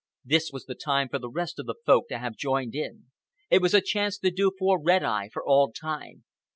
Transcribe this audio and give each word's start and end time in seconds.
This 0.25 0.51
was 0.51 0.65
the 0.65 0.73
time 0.73 1.09
for 1.09 1.19
the 1.19 1.29
rest 1.29 1.59
of 1.59 1.67
the 1.67 1.75
Folk 1.85 2.07
to 2.09 2.17
have 2.17 2.35
joined 2.35 2.73
in. 2.73 3.11
It 3.51 3.61
was 3.61 3.73
the 3.73 3.81
chance 3.81 4.17
to 4.17 4.31
do 4.31 4.51
for 4.57 4.81
Red 4.81 5.03
Eye 5.03 5.29
for 5.31 5.45
all 5.45 5.71
time. 5.71 6.23